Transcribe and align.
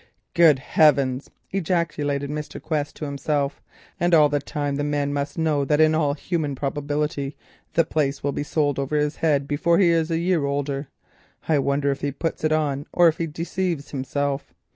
"Great 0.35 0.57
heavens!" 0.57 1.29
ejaculated 1.51 2.31
Mr. 2.31 2.59
Quest 2.59 2.95
to 2.95 3.05
himself. 3.05 3.61
"And 3.99 4.11
the 4.15 4.83
man 4.83 5.13
must 5.13 5.37
know 5.37 5.63
that 5.63 5.79
in 5.79 5.93
all 5.93 6.15
human 6.15 6.55
probability 6.55 7.37
the 7.75 7.83
place 7.85 8.23
will 8.23 8.31
be 8.31 8.41
sold 8.41 8.79
over 8.79 8.97
his 8.97 9.17
head 9.17 9.47
before 9.47 9.77
he 9.77 9.89
is 9.91 10.09
a 10.09 10.17
year 10.17 10.43
older. 10.43 10.87
I 11.47 11.59
wonder 11.59 11.91
if 11.91 12.01
he 12.01 12.11
puts 12.11 12.43
it 12.43 12.51
on 12.51 12.87
or 12.91 13.09
if 13.09 13.19
he 13.19 13.27
deceives 13.27 13.91
himself. 13.91 14.55